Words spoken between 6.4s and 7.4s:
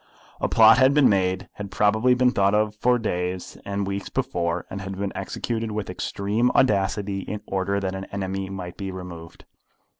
audacity, in